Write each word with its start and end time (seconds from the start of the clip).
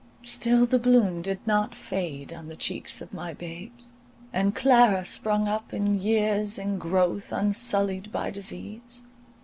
Still 0.23 0.65
the 0.65 0.79
bloom 0.79 1.21
did 1.21 1.45
not 1.45 1.75
fade 1.75 2.33
on 2.33 2.47
the 2.47 2.55
cheeks 2.55 3.01
of 3.03 3.13
my 3.13 3.35
babes; 3.35 3.91
and 4.33 4.55
Clara 4.55 5.05
sprung 5.05 5.47
up 5.47 5.75
in 5.75 6.01
years 6.01 6.57
and 6.57 6.81
growth, 6.81 7.31
unsullied 7.31 8.11
by 8.11 8.31
disease. 8.31 9.03